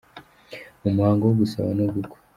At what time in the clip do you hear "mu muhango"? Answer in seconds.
0.81-1.23